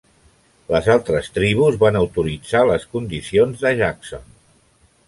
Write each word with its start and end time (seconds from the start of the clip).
Les 0.75 0.87
altres 0.93 1.29
tribus 1.35 1.77
van 1.83 2.01
autoritzar 2.01 2.65
les 2.73 2.89
condicions 2.97 3.65
de 3.69 3.77
Jackson. 3.85 4.31